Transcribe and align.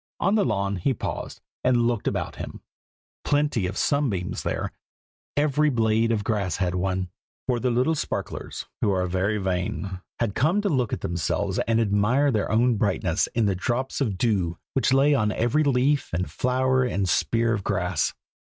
On 0.19 0.33
the 0.33 0.43
lawn 0.43 0.77
he 0.77 0.95
paused, 0.95 1.41
and 1.63 1.85
looked 1.85 2.07
about 2.07 2.37
him. 2.37 2.61
Plenty 3.23 3.67
of 3.67 3.77
sunbeams 3.77 4.41
there; 4.41 4.71
every 5.37 5.69
blade 5.69 6.11
of 6.11 6.23
grass 6.23 6.55
had 6.57 6.73
one, 6.73 7.09
for 7.45 7.59
the 7.59 7.69
little 7.69 7.93
sparklers, 7.93 8.65
who 8.81 8.89
are 8.89 9.05
very 9.05 9.37
vain, 9.37 10.01
had 10.19 10.33
come 10.33 10.59
to 10.61 10.69
look 10.69 10.91
at 10.91 11.01
themselves 11.01 11.59
and 11.67 11.79
admire 11.79 12.31
their 12.31 12.51
own 12.51 12.77
brightness 12.77 13.27
in 13.35 13.45
the 13.45 13.53
drops 13.53 14.01
of 14.01 14.17
dew 14.17 14.57
which 14.73 14.91
lay 14.91 15.13
on 15.13 15.31
every 15.31 15.63
leaf 15.63 16.09
and 16.13 16.31
flower 16.31 16.83
and 16.83 17.07
spear 17.07 17.53
of 17.53 17.63
grass. 17.63 18.11